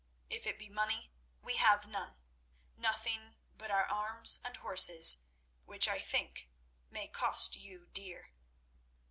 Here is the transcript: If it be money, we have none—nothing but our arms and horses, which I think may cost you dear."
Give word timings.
If 0.31 0.47
it 0.47 0.57
be 0.57 0.67
money, 0.67 1.11
we 1.43 1.57
have 1.57 1.85
none—nothing 1.87 3.35
but 3.55 3.69
our 3.69 3.85
arms 3.85 4.39
and 4.43 4.57
horses, 4.57 5.17
which 5.65 5.87
I 5.87 5.99
think 5.99 6.49
may 6.89 7.07
cost 7.07 7.55
you 7.55 7.85
dear." 7.85 8.31